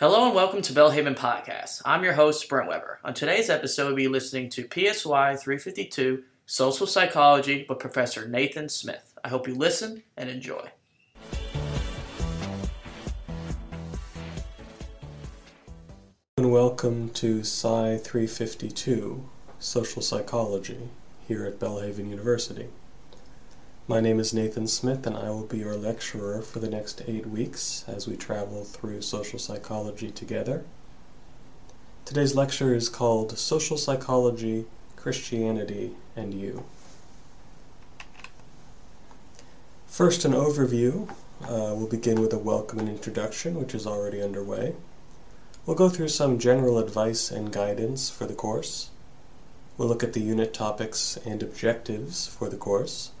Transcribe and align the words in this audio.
Hello 0.00 0.26
and 0.26 0.32
welcome 0.32 0.62
to 0.62 0.72
Belhaven 0.72 1.16
Podcast. 1.16 1.82
I'm 1.84 2.04
your 2.04 2.12
host, 2.12 2.48
Brent 2.48 2.68
Weber. 2.68 3.00
On 3.02 3.12
today's 3.12 3.50
episode, 3.50 3.86
we'll 3.88 3.96
be 3.96 4.06
listening 4.06 4.48
to 4.50 4.62
PSY 4.62 5.34
352 5.34 6.22
Social 6.46 6.86
Psychology 6.86 7.66
with 7.68 7.80
Professor 7.80 8.28
Nathan 8.28 8.68
Smith. 8.68 9.18
I 9.24 9.28
hope 9.28 9.48
you 9.48 9.56
listen 9.56 10.04
and 10.16 10.30
enjoy. 10.30 10.68
And 16.36 16.52
welcome 16.52 17.08
to 17.14 17.42
PSY 17.42 17.98
352 17.98 19.28
Social 19.58 20.00
Psychology 20.00 20.90
here 21.26 21.44
at 21.44 21.58
Belhaven 21.58 22.08
University. 22.08 22.68
My 23.90 24.00
name 24.00 24.20
is 24.20 24.34
Nathan 24.34 24.66
Smith, 24.66 25.06
and 25.06 25.16
I 25.16 25.30
will 25.30 25.46
be 25.46 25.60
your 25.60 25.74
lecturer 25.74 26.42
for 26.42 26.58
the 26.58 26.68
next 26.68 27.00
eight 27.06 27.24
weeks 27.26 27.86
as 27.88 28.06
we 28.06 28.18
travel 28.18 28.62
through 28.62 29.00
social 29.00 29.38
psychology 29.38 30.10
together. 30.10 30.66
Today's 32.04 32.34
lecture 32.34 32.74
is 32.74 32.90
called 32.90 33.38
Social 33.38 33.78
Psychology, 33.78 34.66
Christianity, 34.94 35.92
and 36.14 36.34
You. 36.34 36.66
First, 39.86 40.26
an 40.26 40.32
overview. 40.32 41.08
Uh, 41.42 41.72
we'll 41.74 41.88
begin 41.88 42.20
with 42.20 42.34
a 42.34 42.38
welcome 42.38 42.80
and 42.80 42.90
introduction, 42.90 43.54
which 43.54 43.74
is 43.74 43.86
already 43.86 44.20
underway. 44.20 44.74
We'll 45.64 45.76
go 45.76 45.88
through 45.88 46.08
some 46.08 46.38
general 46.38 46.76
advice 46.76 47.30
and 47.30 47.50
guidance 47.50 48.10
for 48.10 48.26
the 48.26 48.34
course. 48.34 48.90
We'll 49.78 49.88
look 49.88 50.04
at 50.04 50.12
the 50.12 50.20
unit 50.20 50.52
topics 50.52 51.16
and 51.24 51.42
objectives 51.42 52.26
for 52.26 52.50
the 52.50 52.58
course. 52.58 53.12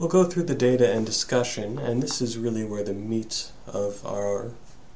We'll 0.00 0.08
go 0.08 0.24
through 0.24 0.44
the 0.44 0.54
data 0.54 0.90
and 0.90 1.04
discussion, 1.04 1.78
and 1.78 2.02
this 2.02 2.22
is 2.22 2.38
really 2.38 2.64
where 2.64 2.82
the 2.82 2.94
meat 2.94 3.50
of 3.66 4.02
our 4.06 4.52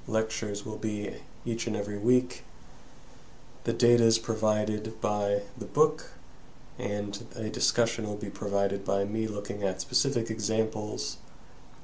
lectures 0.06 0.64
will 0.64 0.78
be 0.78 1.16
each 1.44 1.66
and 1.66 1.76
every 1.76 1.98
week. 1.98 2.42
The 3.64 3.74
data 3.74 4.02
is 4.02 4.18
provided 4.18 4.98
by 5.02 5.42
the 5.58 5.66
book, 5.66 6.12
and 6.78 7.22
a 7.36 7.50
discussion 7.50 8.06
will 8.06 8.16
be 8.16 8.30
provided 8.30 8.82
by 8.82 9.04
me 9.04 9.28
looking 9.28 9.62
at 9.62 9.82
specific 9.82 10.30
examples 10.30 11.18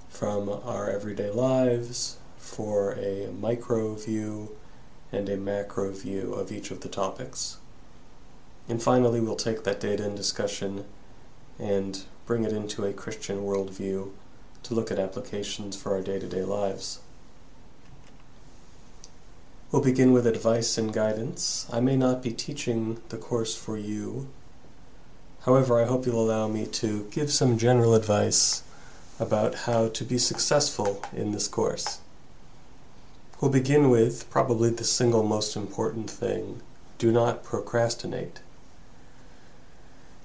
from 0.09 0.49
our 0.49 0.89
everyday 0.89 1.31
lives 1.31 2.17
for 2.39 2.93
a 2.93 3.27
micro 3.39 3.97
view 3.97 4.57
and 5.13 5.29
a 5.29 5.37
macro 5.37 5.91
view 5.91 6.33
of 6.33 6.51
each 6.51 6.71
of 6.71 6.81
the 6.81 6.89
topics. 6.89 7.59
And 8.67 8.83
finally, 8.83 9.21
we'll 9.21 9.37
take 9.37 9.65
that 9.65 9.79
data 9.79 10.07
and 10.07 10.17
discussion 10.17 10.87
and 11.59 12.03
bring 12.31 12.45
it 12.45 12.53
into 12.53 12.85
a 12.85 12.93
Christian 12.93 13.39
worldview 13.39 14.09
to 14.63 14.73
look 14.73 14.93
at 14.93 15.01
applications 15.01 15.75
for 15.75 15.97
our 15.97 16.01
day 16.01 16.17
to 16.17 16.29
day 16.29 16.45
lives. 16.45 17.01
We'll 19.73 19.83
begin 19.83 20.13
with 20.13 20.29
advice 20.29 20.79
and 20.79 20.93
guidance. 20.93 21.67
I 21.73 21.81
may 21.81 21.97
not 21.97 22.23
be 22.23 22.31
teaching 22.31 23.01
the 23.09 23.17
course 23.17 23.57
for 23.57 23.77
you. 23.77 24.29
However, 25.41 25.83
I 25.83 25.87
hope 25.87 26.07
you'll 26.07 26.25
allow 26.25 26.47
me 26.47 26.67
to 26.67 27.09
give 27.11 27.33
some 27.33 27.59
general 27.59 27.97
advice 27.97 28.63
about 29.19 29.67
how 29.67 29.89
to 29.89 30.05
be 30.05 30.17
successful 30.17 31.05
in 31.13 31.33
this 31.33 31.49
course. 31.49 31.99
We'll 33.41 33.51
begin 33.51 33.91
with 33.91 34.31
probably 34.31 34.71
the 34.71 34.85
single 34.85 35.25
most 35.25 35.57
important 35.57 36.09
thing 36.09 36.63
do 36.97 37.11
not 37.11 37.43
procrastinate. 37.43 38.39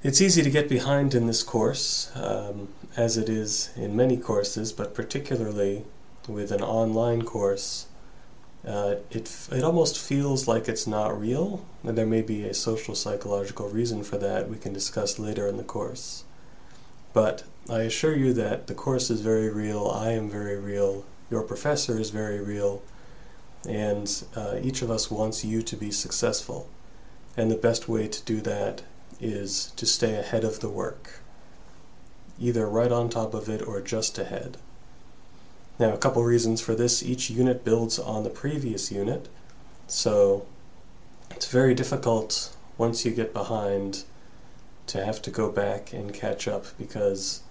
It's 0.05 0.21
easy 0.21 0.43
to 0.43 0.51
get 0.51 0.69
behind 0.69 1.15
in 1.15 1.25
this 1.25 1.41
course, 1.41 2.11
um, 2.13 2.67
as 2.95 3.17
it 3.17 3.27
is 3.27 3.71
in 3.75 3.95
many 3.95 4.17
courses, 4.17 4.71
but 4.71 4.93
particularly 4.93 5.83
with 6.27 6.51
an 6.51 6.61
online 6.61 7.23
course. 7.23 7.87
Uh, 8.63 8.97
it, 9.09 9.35
it 9.51 9.63
almost 9.63 9.97
feels 9.97 10.47
like 10.47 10.69
it's 10.69 10.85
not 10.85 11.19
real, 11.19 11.65
and 11.83 11.97
there 11.97 12.05
may 12.05 12.21
be 12.21 12.43
a 12.43 12.53
social 12.53 12.93
psychological 12.93 13.67
reason 13.67 14.03
for 14.03 14.19
that 14.19 14.47
we 14.47 14.57
can 14.57 14.73
discuss 14.73 15.17
later 15.17 15.47
in 15.47 15.57
the 15.57 15.63
course. 15.63 16.23
But 17.11 17.43
I 17.67 17.79
assure 17.79 18.15
you 18.15 18.31
that 18.33 18.67
the 18.67 18.75
course 18.75 19.09
is 19.09 19.21
very 19.21 19.49
real, 19.49 19.87
I 19.87 20.11
am 20.11 20.29
very 20.29 20.59
real, 20.59 21.03
your 21.31 21.41
professor 21.41 21.99
is 21.99 22.11
very 22.11 22.39
real, 22.39 22.83
and 23.67 24.07
uh, 24.35 24.57
each 24.61 24.83
of 24.83 24.91
us 24.91 25.09
wants 25.09 25.43
you 25.43 25.63
to 25.63 25.75
be 25.75 25.89
successful. 25.89 26.69
And 27.35 27.49
the 27.49 27.55
best 27.55 27.89
way 27.89 28.07
to 28.07 28.21
do 28.21 28.39
that 28.41 28.83
is 29.19 29.71
to 29.75 29.85
stay 29.85 30.15
ahead 30.15 30.43
of 30.43 30.59
the 30.59 30.69
work, 30.69 31.19
either 32.39 32.67
right 32.67 32.91
on 32.91 33.09
top 33.09 33.33
of 33.33 33.49
it 33.49 33.61
or 33.61 33.81
just 33.81 34.17
ahead. 34.17 34.57
Now, 35.77 35.93
a 35.93 35.97
couple 35.97 36.23
reasons 36.23 36.61
for 36.61 36.73
this. 36.73 37.03
Each 37.03 37.29
unit 37.29 37.65
builds 37.65 37.99
on 37.99 38.23
the 38.23 38.29
previous 38.29 38.91
unit, 38.91 39.27
so 39.87 40.45
it's 41.31 41.47
very 41.47 41.73
difficult 41.73 42.55
once 42.77 43.05
you 43.05 43.11
get 43.11 43.33
behind 43.33 44.03
to 44.87 45.03
have 45.03 45.21
to 45.23 45.31
go 45.31 45.51
back 45.51 45.91
and 45.91 46.13
catch 46.13 46.47
up 46.47 46.65
because 46.77 47.41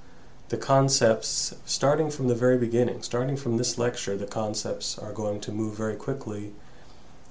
the 0.48 0.56
concepts, 0.56 1.54
starting 1.64 2.10
from 2.10 2.28
the 2.28 2.34
very 2.34 2.56
beginning, 2.56 3.02
starting 3.02 3.36
from 3.36 3.56
this 3.56 3.76
lecture, 3.78 4.16
the 4.16 4.26
concepts 4.26 4.98
are 4.98 5.12
going 5.12 5.40
to 5.40 5.52
move 5.52 5.76
very 5.76 5.96
quickly, 5.96 6.52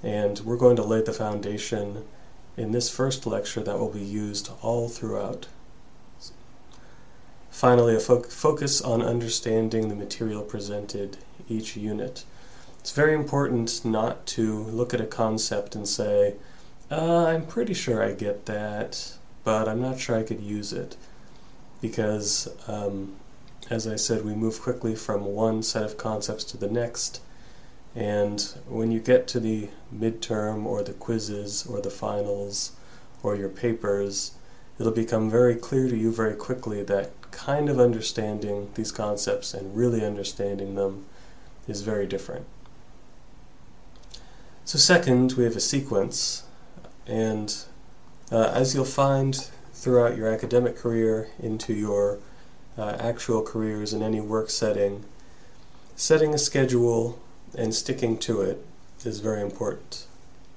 and 0.03 0.39
we're 0.41 0.57
going 0.57 0.75
to 0.75 0.83
lay 0.83 1.01
the 1.01 1.13
foundation 1.13 2.03
in 2.55 2.71
this 2.71 2.89
first 2.89 3.25
lecture 3.25 3.61
that 3.61 3.79
will 3.79 3.89
be 3.89 4.03
used 4.03 4.51
all 4.61 4.87
throughout. 4.89 5.47
Finally, 7.49 7.95
a 7.95 7.99
fo 7.99 8.21
focus 8.21 8.81
on 8.81 9.01
understanding 9.01 9.87
the 9.87 9.95
material 9.95 10.41
presented 10.41 11.17
each 11.47 11.75
unit. 11.77 12.25
It's 12.79 12.91
very 12.91 13.13
important 13.13 13.85
not 13.85 14.25
to 14.27 14.63
look 14.63 14.93
at 14.93 14.99
a 14.99 15.05
concept 15.05 15.75
and 15.75 15.87
say, 15.87 16.35
uh, 16.91 17.25
I'm 17.25 17.45
pretty 17.45 17.73
sure 17.73 18.03
I 18.03 18.11
get 18.11 18.45
that, 18.47 19.13
but 19.43 19.69
I'm 19.69 19.81
not 19.81 19.99
sure 19.99 20.17
I 20.17 20.23
could 20.23 20.41
use 20.41 20.73
it. 20.73 20.97
Because, 21.81 22.49
um, 22.67 23.15
as 23.69 23.87
I 23.87 23.95
said, 23.95 24.25
we 24.25 24.35
move 24.35 24.61
quickly 24.61 24.95
from 24.95 25.25
one 25.25 25.63
set 25.63 25.83
of 25.83 25.97
concepts 25.97 26.43
to 26.45 26.57
the 26.57 26.69
next, 26.69 27.21
and 27.95 28.41
when 28.67 28.91
you 28.91 28.99
get 28.99 29.27
to 29.27 29.39
the 29.39 29.69
midterm 29.95 30.65
or 30.65 30.81
the 30.83 30.93
quizzes 30.93 31.65
or 31.67 31.79
the 31.79 31.91
finals 31.91 32.71
or 33.21 33.35
your 33.35 33.49
papers, 33.49 34.31
it'll 34.79 34.91
become 34.91 35.29
very 35.29 35.55
clear 35.55 35.87
to 35.87 35.95
you 35.95 36.11
very 36.11 36.35
quickly 36.35 36.83
that 36.83 37.11
kind 37.31 37.69
of 37.69 37.79
understanding 37.79 38.69
these 38.75 38.91
concepts 38.91 39.53
and 39.53 39.75
really 39.75 40.03
understanding 40.03 40.75
them 40.75 41.05
is 41.67 41.81
very 41.81 42.07
different. 42.07 42.45
So, 44.65 44.77
second, 44.77 45.33
we 45.33 45.43
have 45.43 45.55
a 45.55 45.61
sequence, 45.61 46.43
and 47.05 47.53
uh, 48.31 48.51
as 48.53 48.73
you'll 48.73 48.85
find 48.85 49.35
throughout 49.73 50.15
your 50.15 50.29
academic 50.29 50.77
career 50.77 51.29
into 51.37 51.73
your 51.73 52.19
uh, 52.77 52.95
actual 52.99 53.41
careers 53.41 53.93
in 53.93 54.01
any 54.01 54.21
work 54.21 54.49
setting, 54.49 55.03
setting 55.95 56.33
a 56.33 56.37
schedule 56.37 57.19
and 57.55 57.73
sticking 57.73 58.17
to 58.17 58.41
it 58.41 58.65
is 59.05 59.19
very 59.19 59.41
important. 59.41 60.05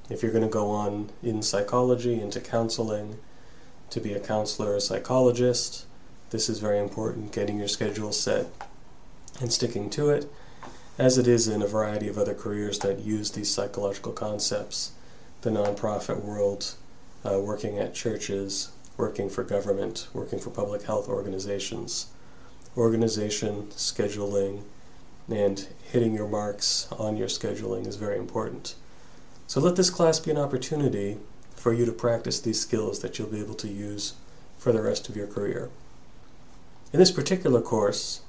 If 0.08 0.22
you're 0.22 0.32
going 0.32 0.44
to 0.44 0.48
go 0.48 0.70
on 0.70 1.10
in 1.22 1.42
psychology, 1.42 2.20
into 2.20 2.40
counseling, 2.40 3.18
to 3.90 4.00
be 4.00 4.12
a 4.12 4.20
counselor 4.20 4.72
or 4.72 4.76
a 4.76 4.80
psychologist, 4.80 5.84
this 6.30 6.48
is 6.48 6.58
very 6.58 6.78
important, 6.78 7.32
getting 7.32 7.58
your 7.58 7.68
schedule 7.68 8.12
set 8.12 8.46
and 9.40 9.52
sticking 9.52 9.90
to 9.90 10.10
it, 10.10 10.30
as 10.98 11.18
it 11.18 11.26
is 11.26 11.46
in 11.46 11.62
a 11.62 11.66
variety 11.66 12.08
of 12.08 12.18
other 12.18 12.34
careers 12.34 12.78
that 12.80 13.00
use 13.00 13.30
these 13.32 13.52
psychological 13.52 14.12
concepts. 14.12 14.92
The 15.42 15.50
nonprofit 15.50 16.22
world, 16.22 16.74
uh, 17.24 17.38
working 17.40 17.78
at 17.78 17.94
churches, 17.94 18.70
working 18.96 19.28
for 19.28 19.44
government, 19.44 20.08
working 20.14 20.38
for 20.38 20.50
public 20.50 20.82
health 20.82 21.08
organizations. 21.08 22.06
Organization, 22.76 23.66
scheduling, 23.68 24.62
and 25.28 25.66
hitting 25.90 26.14
your 26.14 26.28
marks 26.28 26.88
on 26.92 27.16
your 27.16 27.28
scheduling 27.28 27.86
is 27.86 27.96
very 27.96 28.18
important. 28.18 28.74
So 29.46 29.60
let 29.60 29.76
this 29.76 29.90
class 29.90 30.18
be 30.20 30.30
an 30.30 30.38
opportunity 30.38 31.18
for 31.54 31.72
you 31.72 31.84
to 31.86 31.92
practice 31.92 32.40
these 32.40 32.60
skills 32.60 33.00
that 33.00 33.18
you'll 33.18 33.28
be 33.28 33.40
able 33.40 33.54
to 33.54 33.68
use 33.68 34.14
for 34.58 34.72
the 34.72 34.82
rest 34.82 35.08
of 35.08 35.16
your 35.16 35.26
career. 35.26 35.70
In 36.92 36.98
this 36.98 37.10
particular 37.10 37.60
course, 37.60 38.20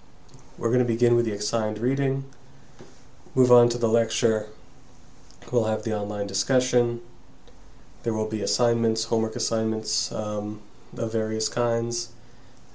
we're 0.57 0.69
going 0.69 0.79
to 0.79 0.85
begin 0.85 1.15
with 1.15 1.25
the 1.25 1.31
assigned 1.33 1.79
reading, 1.79 2.25
move 3.35 3.51
on 3.51 3.69
to 3.69 3.77
the 3.77 3.87
lecture, 3.87 4.47
we'll 5.51 5.65
have 5.65 5.83
the 5.83 5.95
online 5.95 6.27
discussion, 6.27 7.01
there 8.03 8.13
will 8.13 8.27
be 8.27 8.41
assignments, 8.41 9.05
homework 9.05 9.35
assignments 9.35 10.11
um, 10.11 10.61
of 10.95 11.11
various 11.11 11.49
kinds, 11.49 12.09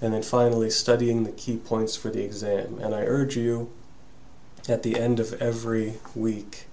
and 0.01 0.13
then 0.13 0.23
finally 0.23 0.71
studying 0.71 1.25
the 1.25 1.33
key 1.33 1.57
points 1.57 1.97
for 1.97 2.11
the 2.11 2.23
exam. 2.23 2.79
And 2.81 2.95
I 2.95 3.03
urge 3.03 3.37
you 3.37 3.71
at 4.69 4.83
the 4.83 4.99
end 4.99 5.19
of 5.19 5.33
every 5.35 5.95
week 6.15 6.67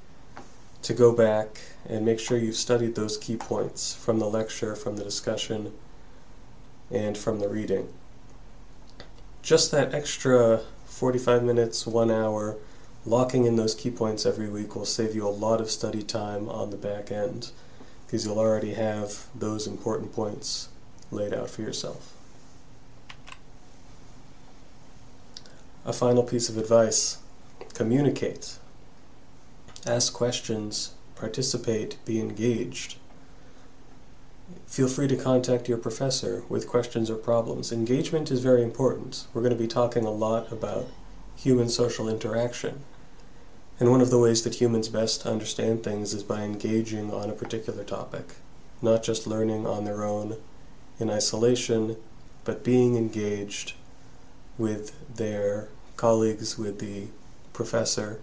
to 0.81 0.93
go 0.93 1.11
back 1.11 1.59
and 1.87 2.05
make 2.05 2.19
sure 2.19 2.37
you've 2.37 2.55
studied 2.55 2.95
those 2.95 3.17
key 3.17 3.35
points 3.35 3.93
from 3.93 4.19
the 4.19 4.29
lecture, 4.29 4.75
from 4.75 4.97
the 4.97 5.03
discussion, 5.03 5.73
and 6.91 7.17
from 7.17 7.39
the 7.39 7.49
reading. 7.49 7.89
Just 9.41 9.71
that 9.71 9.93
extra 9.93 10.61
45 10.85 11.43
minutes, 11.43 11.87
one 11.87 12.11
hour, 12.11 12.57
locking 13.05 13.45
in 13.45 13.55
those 13.55 13.75
key 13.75 13.89
points 13.89 14.25
every 14.25 14.49
week 14.49 14.75
will 14.75 14.85
save 14.85 15.15
you 15.15 15.27
a 15.27 15.29
lot 15.29 15.61
of 15.61 15.71
study 15.71 16.03
time 16.03 16.47
on 16.49 16.69
the 16.69 16.77
back 16.77 17.11
end 17.11 17.51
because 18.05 18.25
you'll 18.25 18.39
already 18.39 18.73
have 18.73 19.25
those 19.35 19.67
important 19.67 20.13
points 20.13 20.69
laid 21.11 21.33
out 21.33 21.49
for 21.49 21.61
yourself. 21.61 22.13
A 25.85 25.93
final 25.93 26.23
piece 26.23 26.49
of 26.49 26.57
advice 26.57 27.17
communicate. 27.79 28.59
Ask 29.87 30.11
questions, 30.11 30.95
participate, 31.15 31.95
be 32.03 32.19
engaged. 32.19 32.97
Feel 34.67 34.89
free 34.89 35.07
to 35.07 35.15
contact 35.15 35.69
your 35.69 35.77
professor 35.77 36.43
with 36.49 36.67
questions 36.67 37.09
or 37.09 37.15
problems. 37.15 37.71
Engagement 37.71 38.31
is 38.31 38.41
very 38.41 38.63
important. 38.63 39.27
We're 39.33 39.43
going 39.43 39.55
to 39.55 39.63
be 39.63 39.65
talking 39.65 40.03
a 40.03 40.11
lot 40.11 40.51
about 40.51 40.87
human 41.37 41.69
social 41.69 42.09
interaction. 42.09 42.83
And 43.79 43.89
one 43.89 44.01
of 44.01 44.09
the 44.09 44.19
ways 44.19 44.41
that 44.41 44.55
humans 44.55 44.89
best 44.89 45.25
understand 45.25 45.81
things 45.81 46.13
is 46.13 46.21
by 46.21 46.41
engaging 46.41 47.13
on 47.13 47.29
a 47.29 47.39
particular 47.41 47.85
topic, 47.85 48.33
not 48.81 49.03
just 49.03 49.25
learning 49.25 49.65
on 49.65 49.85
their 49.85 50.03
own 50.03 50.35
in 50.99 51.09
isolation, 51.09 51.95
but 52.43 52.61
being 52.65 52.97
engaged 52.97 53.71
with 54.57 55.15
their 55.15 55.69
colleagues, 55.95 56.57
with 56.57 56.79
the 56.79 57.07
professor. 57.59 58.21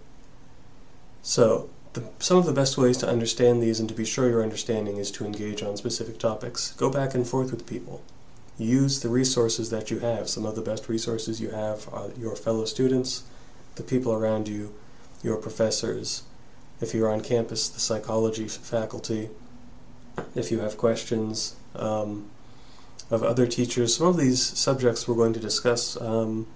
So, 1.21 1.69
the, 1.93 2.03
some 2.17 2.39
of 2.39 2.47
the 2.47 2.59
best 2.61 2.75
ways 2.75 2.97
to 2.97 3.07
understand 3.07 3.61
these 3.61 3.79
and 3.79 3.87
to 3.87 3.93
be 3.93 4.03
sure 4.03 4.27
you're 4.27 4.41
understanding 4.41 4.97
is 4.97 5.11
to 5.11 5.25
engage 5.25 5.61
on 5.61 5.77
specific 5.77 6.17
topics. 6.17 6.71
Go 6.71 6.89
back 6.89 7.13
and 7.13 7.27
forth 7.27 7.51
with 7.51 7.67
people. 7.67 8.01
Use 8.57 8.99
the 8.99 9.09
resources 9.09 9.69
that 9.69 9.91
you 9.91 9.99
have. 9.99 10.27
Some 10.27 10.43
of 10.43 10.55
the 10.55 10.63
best 10.63 10.89
resources 10.89 11.39
you 11.39 11.51
have 11.51 11.87
are 11.93 12.09
your 12.17 12.35
fellow 12.35 12.65
students, 12.65 13.25
the 13.75 13.83
people 13.83 14.11
around 14.11 14.47
you, 14.47 14.73
your 15.21 15.37
professors. 15.37 16.23
If 16.81 16.95
you're 16.95 17.13
on 17.13 17.21
campus, 17.21 17.69
the 17.69 17.79
psychology 17.79 18.47
faculty. 18.47 19.29
If 20.33 20.49
you 20.49 20.61
have 20.61 20.77
questions 20.79 21.55
um, 21.75 22.31
of 23.11 23.21
other 23.21 23.45
teachers, 23.45 23.97
some 23.97 24.07
of 24.07 24.17
these 24.17 24.41
subjects 24.41 25.07
we're 25.07 25.21
going 25.23 25.33
to 25.33 25.39
discuss 25.39 25.95
um, 26.01 26.47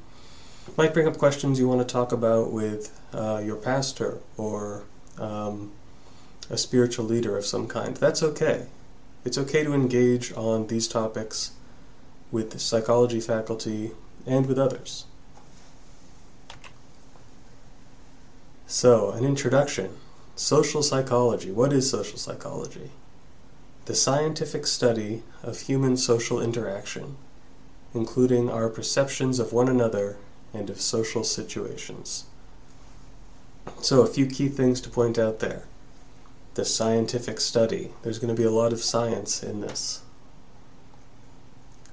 might 0.77 0.93
bring 0.93 1.07
up 1.07 1.17
questions 1.17 1.59
you 1.59 1.67
want 1.67 1.85
to 1.87 1.91
talk 1.91 2.11
about 2.11 2.51
with 2.51 2.99
uh, 3.13 3.41
your 3.43 3.55
pastor 3.55 4.19
or 4.37 4.83
um, 5.17 5.71
a 6.49 6.57
spiritual 6.57 7.05
leader 7.05 7.37
of 7.37 7.45
some 7.45 7.67
kind. 7.67 7.97
That's 7.97 8.23
okay. 8.23 8.67
It's 9.23 9.37
okay 9.37 9.63
to 9.63 9.73
engage 9.73 10.31
on 10.33 10.67
these 10.67 10.87
topics 10.87 11.51
with 12.31 12.51
the 12.51 12.59
psychology 12.59 13.19
faculty 13.19 13.91
and 14.25 14.45
with 14.45 14.57
others. 14.57 15.05
So, 18.67 19.11
an 19.11 19.25
introduction. 19.25 19.97
Social 20.35 20.81
psychology. 20.81 21.51
What 21.51 21.73
is 21.73 21.89
social 21.89 22.17
psychology? 22.17 22.91
The 23.85 23.95
scientific 23.95 24.65
study 24.65 25.23
of 25.43 25.61
human 25.61 25.97
social 25.97 26.41
interaction, 26.41 27.17
including 27.93 28.49
our 28.49 28.69
perceptions 28.69 29.39
of 29.39 29.51
one 29.51 29.67
another 29.67 30.17
and 30.53 30.69
of 30.69 30.81
social 30.81 31.23
situations. 31.23 32.25
So, 33.81 34.01
a 34.01 34.07
few 34.07 34.25
key 34.25 34.49
things 34.49 34.81
to 34.81 34.89
point 34.89 35.17
out 35.17 35.39
there. 35.39 35.65
The 36.55 36.65
scientific 36.65 37.39
study. 37.39 37.91
There's 38.01 38.19
going 38.19 38.35
to 38.35 38.39
be 38.39 38.47
a 38.47 38.51
lot 38.51 38.73
of 38.73 38.81
science 38.81 39.43
in 39.43 39.61
this. 39.61 40.01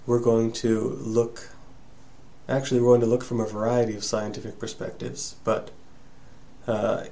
We're 0.06 0.20
going 0.20 0.52
to 0.52 0.80
look, 1.00 1.50
actually, 2.48 2.80
we're 2.80 2.88
going 2.88 3.02
to 3.02 3.06
look 3.06 3.22
from 3.22 3.40
a 3.40 3.46
variety 3.46 3.94
of 3.94 4.04
scientific 4.04 4.58
perspectives, 4.58 5.36
but 5.44 5.70
uh, 6.66 7.04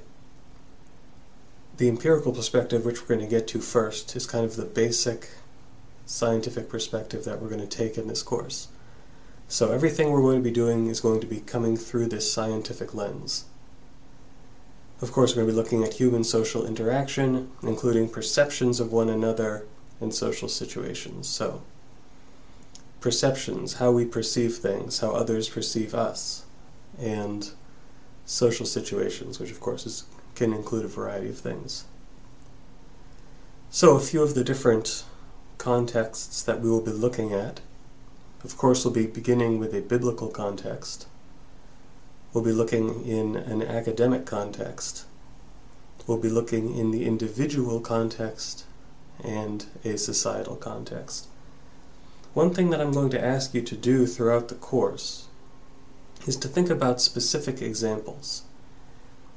the 1.77 1.87
empirical 1.87 2.31
perspective, 2.31 2.85
which 2.85 3.01
we're 3.01 3.15
going 3.15 3.19
to 3.19 3.27
get 3.27 3.47
to 3.49 3.59
first, 3.59 4.15
is 4.15 4.25
kind 4.25 4.43
of 4.43 4.55
the 4.55 4.65
basic 4.65 5.29
scientific 6.05 6.69
perspective 6.69 7.23
that 7.25 7.41
we're 7.41 7.49
going 7.49 7.61
to 7.61 7.67
take 7.67 7.97
in 7.97 8.07
this 8.07 8.23
course. 8.23 8.67
So 9.49 9.71
everything 9.71 10.11
we're 10.11 10.21
going 10.21 10.39
to 10.39 10.43
be 10.43 10.51
doing 10.51 10.87
is 10.87 10.99
going 10.99 11.21
to 11.21 11.27
be 11.27 11.39
coming 11.39 11.77
through 11.77 12.07
this 12.07 12.31
scientific 12.31 12.93
lens. 12.93 13.45
Of 15.01 15.11
course, 15.11 15.31
we're 15.31 15.43
going 15.43 15.47
to 15.47 15.53
be 15.53 15.57
looking 15.57 15.83
at 15.83 15.93
human 15.93 16.23
social 16.23 16.65
interaction, 16.65 17.51
including 17.63 18.09
perceptions 18.09 18.79
of 18.79 18.91
one 18.91 19.09
another 19.09 19.65
in 20.01 20.11
social 20.11 20.49
situations. 20.49 21.29
So, 21.29 21.61
perceptions, 22.99 23.75
how 23.75 23.91
we 23.91 24.05
perceive 24.05 24.55
things, 24.55 24.99
how 24.99 25.11
others 25.11 25.47
perceive 25.47 25.95
us, 25.95 26.45
and 26.99 27.51
social 28.25 28.65
situations, 28.65 29.39
which 29.39 29.51
of 29.51 29.61
course 29.61 29.85
is, 29.85 30.03
can 30.35 30.51
include 30.51 30.83
a 30.83 30.89
variety 30.89 31.29
of 31.29 31.37
things. 31.37 31.85
So, 33.69 33.95
a 33.95 34.01
few 34.01 34.23
of 34.23 34.35
the 34.35 34.43
different 34.43 35.05
contexts 35.57 36.43
that 36.43 36.59
we 36.59 36.69
will 36.69 36.81
be 36.81 36.91
looking 36.91 37.33
at. 37.33 37.61
Of 38.43 38.57
course, 38.57 38.85
we'll 38.85 38.93
be 38.93 39.07
beginning 39.07 39.59
with 39.59 39.73
a 39.73 39.81
biblical 39.81 40.29
context 40.29 41.07
We'll 42.33 42.43
be 42.43 42.51
looking 42.51 43.03
in 43.03 43.35
an 43.35 43.63
academic 43.63 44.25
context. 44.25 45.05
We'll 46.05 46.19
be 46.19 46.29
looking 46.29 46.77
in 46.77 46.91
the 46.91 47.05
individual 47.05 47.79
context 47.79 48.65
and 49.23 49.65
a 49.83 49.97
societal 49.97 50.55
context. 50.55 51.27
One 52.35 52.53
thing 52.53 52.69
that 52.69 52.79
I'm 52.79 52.91
going 52.91 53.09
to 53.09 53.25
ask 53.25 53.53
you 53.53 53.61
to 53.61 53.75
do 53.75 54.05
throughout 54.05 54.49
the 54.49 54.55
course 54.55 55.25
is 56.27 56.35
to 56.37 56.47
think 56.47 56.69
about 56.69 57.01
specific 57.01 57.61
examples. 57.61 58.43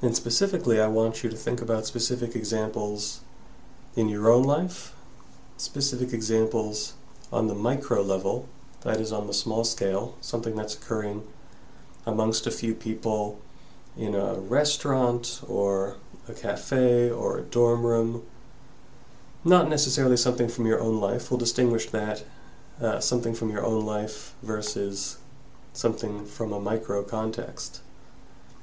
And 0.02 0.14
specifically, 0.16 0.80
I 0.80 0.88
want 0.88 1.22
you 1.22 1.30
to 1.30 1.36
think 1.36 1.62
about 1.62 1.86
specific 1.86 2.36
examples 2.36 3.20
in 3.96 4.10
your 4.10 4.30
own 4.30 4.42
life, 4.42 4.94
specific 5.56 6.12
examples 6.12 6.94
on 7.32 7.46
the 7.46 7.54
micro 7.54 8.02
level, 8.02 8.48
that 8.82 9.00
is 9.00 9.12
on 9.12 9.26
the 9.26 9.34
small 9.34 9.64
scale, 9.64 10.16
something 10.20 10.56
that's 10.56 10.74
occurring 10.74 11.22
amongst 12.06 12.46
a 12.46 12.50
few 12.50 12.74
people 12.74 13.40
in 13.96 14.14
a 14.14 14.34
restaurant 14.34 15.42
or 15.46 15.96
a 16.28 16.32
cafe 16.32 17.10
or 17.10 17.38
a 17.38 17.42
dorm 17.42 17.84
room. 17.84 18.24
Not 19.44 19.68
necessarily 19.68 20.16
something 20.16 20.48
from 20.48 20.66
your 20.66 20.80
own 20.80 21.00
life. 21.00 21.30
We'll 21.30 21.38
distinguish 21.38 21.86
that 21.90 22.24
uh, 22.80 23.00
something 23.00 23.34
from 23.34 23.50
your 23.50 23.64
own 23.64 23.84
life 23.84 24.34
versus 24.42 25.18
something 25.72 26.24
from 26.24 26.52
a 26.52 26.60
micro 26.60 27.02
context. 27.02 27.80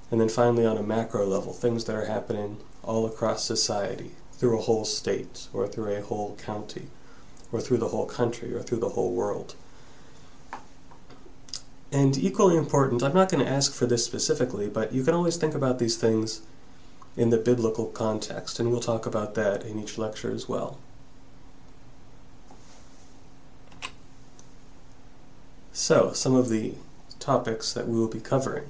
And 0.10 0.22
then 0.22 0.30
finally, 0.30 0.65
on 0.65 0.77
a 0.77 0.84
macro 0.84 1.25
level, 1.25 1.53
things 1.53 1.86
that 1.86 1.96
are 1.96 2.06
happening 2.06 2.58
all 2.84 3.06
across 3.06 3.44
society, 3.44 4.12
through 4.34 4.58
a 4.58 4.62
whole 4.62 4.86
state, 4.86 5.48
or 5.51 5.68
through 5.68 5.94
a 5.96 6.01
whole 6.01 6.36
county, 6.38 6.88
or 7.51 7.60
through 7.60 7.77
the 7.77 7.89
whole 7.89 8.06
country, 8.06 8.53
or 8.53 8.62
through 8.62 8.80
the 8.80 8.89
whole 8.89 9.12
world. 9.12 9.56
And 11.91 12.17
equally 12.17 12.58
important, 12.58 13.01
I'm 13.01 13.13
not 13.13 13.29
going 13.29 13.44
to 13.44 13.50
ask 13.50 13.74
for 13.74 13.86
this 13.86 14.03
specifically, 14.03 14.67
but 14.67 14.94
you 14.94 15.03
can 15.03 15.13
always 15.13 15.38
think 15.38 15.56
about 15.56 15.79
these 15.79 15.96
things 15.96 16.41
in 17.15 17.29
the 17.29 17.38
biblical 17.38 17.86
context, 17.86 18.60
and 18.60 18.70
we'll 18.70 18.82
talk 18.82 19.06
about 19.06 19.36
that 19.36 19.63
in 19.63 19.79
each 19.79 19.98
lecture 19.98 20.32
as 20.32 20.50
well. 20.50 20.77
So, 25.72 26.12
some 26.12 26.36
of 26.36 26.50
the 26.50 26.74
topics 27.20 27.72
that 27.74 27.88
we 27.88 27.98
will 27.98 28.08
be 28.08 28.20
covering. 28.20 28.70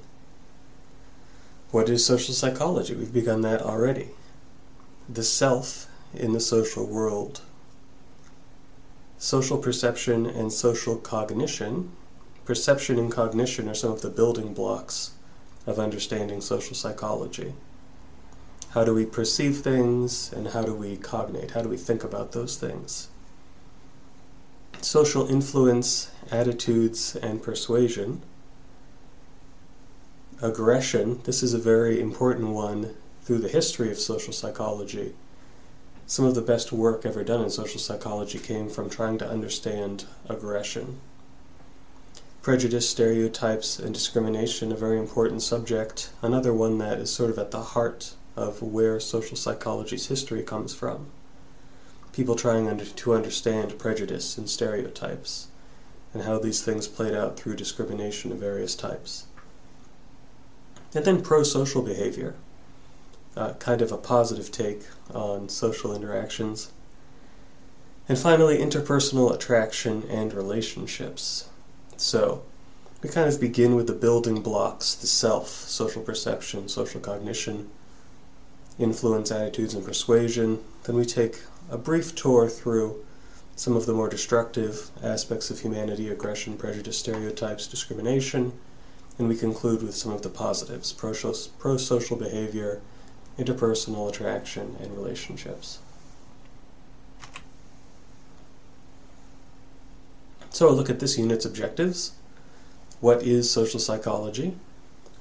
What 1.71 1.89
is 1.89 2.05
social 2.05 2.33
psychology? 2.33 2.95
We've 2.95 3.13
begun 3.13 3.41
that 3.41 3.61
already. 3.61 4.09
The 5.09 5.23
self 5.23 5.87
in 6.13 6.33
the 6.33 6.39
social 6.39 6.85
world. 6.85 7.41
Social 9.17 9.57
perception 9.57 10.25
and 10.25 10.53
social 10.53 10.95
cognition 10.95 11.91
perception 12.47 12.97
and 12.97 13.11
cognition 13.11 13.67
are 13.67 13.73
some 13.73 13.91
of 13.91 14.01
the 14.01 14.09
building 14.09 14.53
blocks 14.53 15.11
of 15.65 15.77
understanding 15.77 16.39
social 16.39 16.73
psychology. 16.73 17.53
How 18.69 18.85
do 18.85 18.93
we 18.93 19.05
perceive 19.05 19.57
things 19.57 20.31
and 20.31 20.47
how 20.47 20.61
do 20.61 20.73
we 20.73 20.95
cognate? 20.95 21.51
How 21.51 21.61
do 21.61 21.67
we 21.67 21.75
think 21.75 22.05
about 22.05 22.31
those 22.31 22.55
things? 22.55 23.09
Social 24.79 25.27
influence, 25.27 26.09
attitudes, 26.31 27.17
and 27.17 27.43
persuasion. 27.43 28.21
Aggression, 30.41 31.19
this 31.25 31.43
is 31.43 31.53
a 31.53 31.57
very 31.57 31.99
important 31.99 32.51
one 32.51 32.95
through 33.23 33.39
the 33.39 33.49
history 33.49 33.91
of 33.91 33.99
social 33.99 34.31
psychology. 34.31 35.13
Some 36.05 36.23
of 36.23 36.33
the 36.33 36.41
best 36.41 36.71
work 36.71 37.05
ever 37.05 37.25
done 37.25 37.43
in 37.43 37.49
social 37.49 37.81
psychology 37.81 38.39
came 38.39 38.69
from 38.69 38.89
trying 38.89 39.17
to 39.17 39.29
understand 39.29 40.05
aggression 40.29 41.01
prejudice, 42.47 42.89
stereotypes, 42.89 43.77
and 43.77 43.93
discrimination, 43.93 44.71
a 44.71 44.75
very 44.75 44.97
important 44.97 45.43
subject. 45.43 46.11
Another 46.21 46.53
one 46.53 46.77
that 46.77 46.97
is 46.97 47.11
sort 47.11 47.29
of 47.29 47.37
at 47.37 47.51
the 47.51 47.61
heart 47.61 48.13
of 48.37 48.61
where 48.61 49.01
social 49.01 49.35
psychology's 49.35 50.07
history 50.07 50.41
comes 50.41 50.73
from. 50.73 51.07
People 52.13 52.37
trying 52.37 52.69
under, 52.69 52.85
to 52.85 53.13
understand 53.13 53.77
prejudice 53.77 54.37
and 54.37 54.49
stereotypes, 54.49 55.47
and 56.13 56.23
how 56.23 56.39
these 56.39 56.63
things 56.63 56.87
played 56.87 57.13
out 57.13 57.35
through 57.37 57.57
discrimination 57.57 58.31
of 58.31 58.37
various 58.37 58.75
types. 58.75 59.25
And 60.95 61.03
then 61.03 61.21
pro 61.21 61.43
social 61.43 61.81
behavior. 61.81 62.35
uh, 63.37 63.53
kind 63.59 63.81
of 63.81 63.91
a 63.91 63.97
positive 63.97 64.51
take 64.51 64.81
on 65.13 65.47
social 65.47 65.95
interactions. 65.95 66.71
And 68.09 68.17
finally, 68.17 68.57
interpersonal 68.57 69.33
attraction 69.33 70.03
and 70.09 70.33
relationships. 70.33 71.49
So, 71.97 72.43
we 73.01 73.09
kind 73.09 73.27
of 73.27 73.41
begin 73.41 73.75
with 73.75 73.87
the 73.87 73.93
building 73.93 74.41
blocks 74.41 74.93
the 74.93 75.07
self, 75.07 75.49
social 75.49 76.03
perception, 76.03 76.69
social 76.69 77.01
cognition, 77.01 77.69
influence, 78.77 79.31
attitudes, 79.31 79.73
and 79.73 79.83
persuasion. 79.83 80.63
Then 80.83 80.95
we 80.95 81.05
take 81.05 81.41
a 81.71 81.77
brief 81.77 82.13
tour 82.13 82.47
through 82.47 83.03
some 83.55 83.75
of 83.75 83.87
the 83.87 83.93
more 83.93 84.09
destructive 84.09 84.91
aspects 85.01 85.49
of 85.49 85.61
humanity 85.61 86.09
aggression, 86.09 86.55
prejudice, 86.55 86.99
stereotypes, 86.99 87.65
discrimination. 87.65 88.53
And 89.17 89.27
we 89.27 89.35
conclude 89.35 89.81
with 89.81 89.95
some 89.95 90.11
of 90.11 90.21
the 90.21 90.29
positives 90.29 90.93
pro 90.93 91.77
social 91.77 92.17
behavior, 92.17 92.81
interpersonal 93.39 94.07
attraction, 94.07 94.75
and 94.79 94.95
relationships. 94.95 95.79
So, 100.49 100.71
look 100.71 100.89
at 100.89 100.99
this 100.99 101.17
unit's 101.17 101.45
objectives. 101.45 102.13
What 102.99 103.21
is 103.21 103.51
social 103.51 103.79
psychology? 103.79 104.57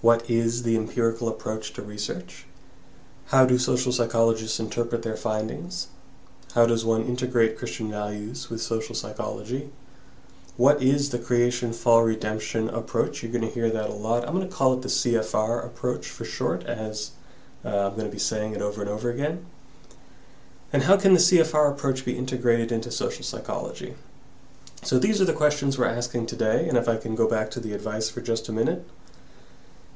What 0.00 0.28
is 0.30 0.62
the 0.62 0.76
empirical 0.76 1.28
approach 1.28 1.72
to 1.74 1.82
research? 1.82 2.46
How 3.26 3.44
do 3.44 3.58
social 3.58 3.92
psychologists 3.92 4.60
interpret 4.60 5.02
their 5.02 5.16
findings? 5.16 5.88
How 6.54 6.64
does 6.64 6.84
one 6.84 7.04
integrate 7.04 7.58
Christian 7.58 7.90
values 7.90 8.48
with 8.48 8.62
social 8.62 8.94
psychology? 8.94 9.70
What 10.56 10.80
is 10.80 11.10
the 11.10 11.18
creation, 11.18 11.72
fall, 11.72 12.02
redemption 12.02 12.70
approach? 12.70 13.22
You're 13.22 13.32
going 13.32 13.46
to 13.46 13.50
hear 13.50 13.68
that 13.68 13.90
a 13.90 13.92
lot. 13.92 14.26
I'm 14.26 14.34
going 14.34 14.48
to 14.48 14.54
call 14.54 14.72
it 14.72 14.82
the 14.82 14.88
CFR 14.88 15.62
approach 15.66 16.08
for 16.08 16.24
short, 16.24 16.64
as 16.64 17.10
uh, 17.64 17.88
I'm 17.88 17.94
going 17.94 18.06
to 18.06 18.12
be 18.12 18.18
saying 18.18 18.54
it 18.54 18.62
over 18.62 18.80
and 18.80 18.88
over 18.88 19.10
again. 19.10 19.44
And 20.72 20.84
how 20.84 20.96
can 20.96 21.12
the 21.12 21.18
CFR 21.18 21.70
approach 21.70 22.04
be 22.04 22.16
integrated 22.16 22.72
into 22.72 22.90
social 22.90 23.24
psychology? 23.24 23.96
So 24.86 25.00
these 25.00 25.20
are 25.20 25.24
the 25.24 25.32
questions 25.32 25.76
we're 25.76 25.86
asking 25.86 26.26
today, 26.26 26.68
and 26.68 26.78
if 26.78 26.88
I 26.88 26.96
can 26.96 27.16
go 27.16 27.28
back 27.28 27.50
to 27.50 27.58
the 27.58 27.72
advice 27.72 28.08
for 28.08 28.20
just 28.20 28.48
a 28.48 28.52
minute. 28.52 28.88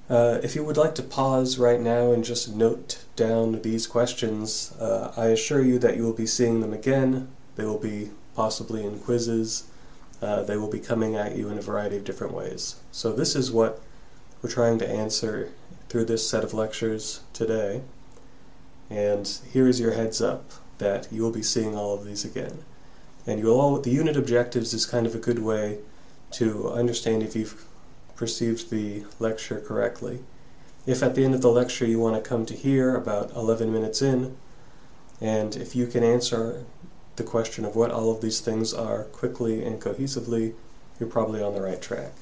Uh, 0.08 0.40
if 0.42 0.56
you 0.56 0.64
would 0.64 0.76
like 0.76 0.96
to 0.96 1.02
pause 1.04 1.58
right 1.58 1.80
now 1.80 2.10
and 2.10 2.24
just 2.24 2.52
note 2.52 3.04
down 3.14 3.62
these 3.62 3.86
questions, 3.86 4.72
uh, 4.80 5.12
I 5.16 5.26
assure 5.26 5.62
you 5.62 5.78
that 5.78 5.96
you 5.96 6.02
will 6.02 6.12
be 6.12 6.26
seeing 6.26 6.60
them 6.60 6.72
again. 6.72 7.28
They 7.54 7.64
will 7.64 7.78
be 7.78 8.10
possibly 8.34 8.84
in 8.84 8.98
quizzes. 8.98 9.68
Uh, 10.20 10.42
they 10.42 10.56
will 10.56 10.68
be 10.68 10.80
coming 10.80 11.14
at 11.14 11.36
you 11.36 11.48
in 11.50 11.56
a 11.56 11.62
variety 11.62 11.96
of 11.96 12.02
different 12.02 12.34
ways. 12.34 12.74
So 12.90 13.12
this 13.12 13.36
is 13.36 13.52
what 13.52 13.80
we're 14.42 14.50
trying 14.50 14.80
to 14.80 14.90
answer 14.90 15.52
through 15.88 16.06
this 16.06 16.28
set 16.28 16.42
of 16.42 16.52
lectures 16.52 17.20
today. 17.32 17.82
And 18.90 19.38
here 19.52 19.68
is 19.68 19.78
your 19.78 19.92
heads 19.92 20.20
up 20.20 20.50
that 20.78 21.06
you 21.12 21.22
will 21.22 21.30
be 21.30 21.44
seeing 21.44 21.76
all 21.76 21.94
of 21.94 22.04
these 22.04 22.24
again. 22.24 22.64
And 23.26 23.40
you'll 23.40 23.60
all, 23.60 23.78
the 23.78 23.90
unit 23.90 24.16
objectives 24.16 24.72
is 24.72 24.86
kind 24.86 25.06
of 25.06 25.14
a 25.14 25.18
good 25.18 25.40
way 25.40 25.78
to 26.32 26.70
understand 26.70 27.22
if 27.22 27.36
you've 27.36 27.64
perceived 28.16 28.70
the 28.70 29.04
lecture 29.18 29.60
correctly. 29.60 30.20
If 30.86 31.02
at 31.02 31.14
the 31.14 31.24
end 31.24 31.34
of 31.34 31.42
the 31.42 31.50
lecture 31.50 31.86
you 31.86 31.98
want 31.98 32.22
to 32.22 32.28
come 32.28 32.46
to 32.46 32.54
here 32.54 32.94
about 32.94 33.32
11 33.32 33.72
minutes 33.72 34.00
in, 34.00 34.36
and 35.20 35.54
if 35.56 35.76
you 35.76 35.86
can 35.86 36.02
answer 36.02 36.64
the 37.16 37.22
question 37.22 37.64
of 37.64 37.76
what 37.76 37.90
all 37.90 38.10
of 38.10 38.22
these 38.22 38.40
things 38.40 38.72
are 38.72 39.04
quickly 39.04 39.62
and 39.62 39.80
cohesively, 39.80 40.54
you're 40.98 41.08
probably 41.08 41.42
on 41.42 41.54
the 41.54 41.60
right 41.60 41.80
track. 41.82 42.12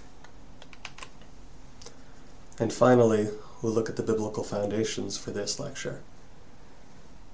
And 2.58 2.72
finally, 2.72 3.28
we'll 3.62 3.72
look 3.72 3.88
at 3.88 3.96
the 3.96 4.02
biblical 4.02 4.42
foundations 4.42 5.16
for 5.16 5.30
this 5.30 5.60
lecture. 5.60 6.00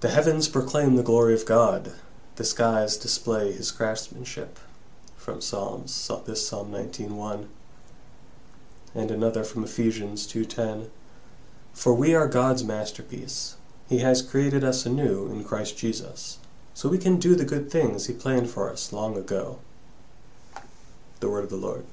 The 0.00 0.11
heavens 0.11 0.49
proclaim 0.49 0.97
the 0.97 1.02
glory 1.02 1.33
of 1.33 1.47
God, 1.47 1.92
the 2.36 2.44
skies 2.44 2.96
display 2.96 3.52
his 3.52 3.70
craftsmanship. 3.70 4.58
From 5.16 5.40
Psalms, 5.40 6.10
this 6.26 6.46
Psalm 6.46 6.70
19:1, 6.70 7.48
and 8.94 9.10
another 9.10 9.42
from 9.44 9.64
Ephesians 9.64 10.26
2:10. 10.26 10.90
For 11.72 11.94
we 11.94 12.14
are 12.14 12.28
God's 12.28 12.62
masterpiece. 12.62 13.56
He 13.88 13.98
has 13.98 14.22
created 14.22 14.62
us 14.64 14.84
anew 14.84 15.28
in 15.28 15.44
Christ 15.44 15.76
Jesus, 15.78 16.38
so 16.74 16.88
we 16.88 16.98
can 16.98 17.18
do 17.18 17.34
the 17.34 17.44
good 17.44 17.70
things 17.70 18.06
he 18.06 18.12
planned 18.12 18.50
for 18.50 18.70
us 18.70 18.92
long 18.92 19.16
ago. 19.16 19.58
The 21.20 21.28
word 21.28 21.44
of 21.44 21.50
the 21.50 21.56
Lord. 21.56 21.84